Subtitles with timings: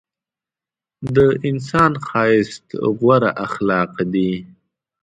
[1.15, 1.17] د
[1.49, 2.65] انسان ښایست
[2.99, 4.31] غوره اخلاق دي.